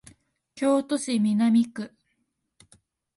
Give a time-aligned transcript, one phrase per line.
[0.55, 1.93] 京都市南区